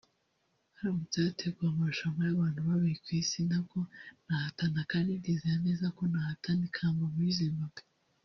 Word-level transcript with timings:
Haramutse 0.77 1.17
hateguwe 1.25 1.67
amarushanwa 1.71 2.21
y’abantu 2.25 2.59
babi 2.67 2.91
ku 3.03 3.09
isi 3.19 3.39
nabwo 3.49 3.79
nahatana 4.25 4.79
kandi 4.91 5.11
ndizera 5.19 5.57
neza 5.67 5.85
ko 5.97 6.01
natahana 6.11 6.63
ikamba 6.69 7.03
muri 7.13 7.29
Zimbabwe 7.41 7.81